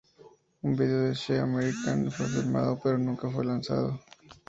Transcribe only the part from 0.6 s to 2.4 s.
Un video de "She's American" fue